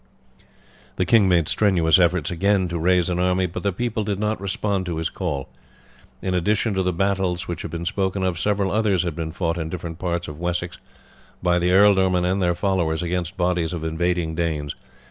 [0.95, 4.41] The king made strenuous efforts again to raise an army, but the people did not
[4.41, 5.47] respond to his call.
[6.23, 9.59] In addition to the battles which have been spoken of several others had been fought
[9.59, 10.79] in different parts of Wessex
[11.43, 14.73] by the ealdormen and their followers against bodies of invading Danes.